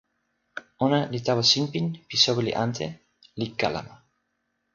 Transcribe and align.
ona 0.85 0.99
li 1.11 1.19
tawa 1.25 1.43
sinpin 1.51 1.85
pi 2.07 2.15
soweli 2.23 2.53
ante, 2.63 2.85
li 3.39 3.47
kalama: 3.59 3.95